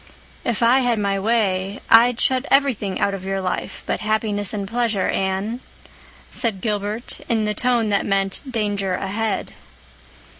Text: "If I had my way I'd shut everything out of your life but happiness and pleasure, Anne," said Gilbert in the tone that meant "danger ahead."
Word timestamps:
"If 0.43 0.63
I 0.63 0.79
had 0.79 0.97
my 0.97 1.19
way 1.19 1.79
I'd 1.87 2.19
shut 2.19 2.47
everything 2.49 2.99
out 2.99 3.13
of 3.13 3.23
your 3.23 3.39
life 3.39 3.83
but 3.85 3.99
happiness 3.99 4.51
and 4.51 4.67
pleasure, 4.67 5.09
Anne," 5.09 5.59
said 6.31 6.59
Gilbert 6.59 7.19
in 7.29 7.45
the 7.45 7.53
tone 7.53 7.89
that 7.89 8.03
meant 8.07 8.41
"danger 8.51 8.95
ahead." 8.95 9.53